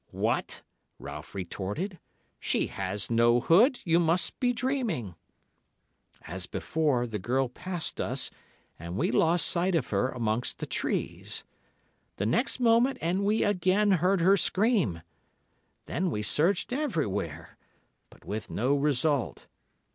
"'What!' 0.09 0.63
Ralph 0.97 1.35
retorted; 1.35 1.99
'she 2.39 2.65
has 2.65 3.11
no 3.11 3.39
hood, 3.39 3.79
you 3.85 3.99
must 3.99 4.39
be 4.39 4.51
dreaming.' 4.51 5.13
"As 6.23 6.47
before, 6.47 7.05
the 7.05 7.19
girl 7.19 7.47
passed 7.47 8.01
us 8.01 8.31
and 8.79 8.97
we 8.97 9.11
lost 9.11 9.45
sight 9.47 9.75
of 9.75 9.89
her 9.91 10.09
amongst 10.09 10.57
the 10.57 10.65
trees. 10.65 11.43
The 12.15 12.25
next 12.25 12.59
moment, 12.59 12.97
and 12.99 13.23
we 13.23 13.43
again 13.43 13.91
heard 13.91 14.21
her 14.21 14.37
scream. 14.37 15.03
Then 15.85 16.09
we 16.09 16.23
searched 16.23 16.73
everywhere, 16.73 17.55
but 18.09 18.25
with 18.25 18.49
no 18.49 18.73
result. 18.73 19.45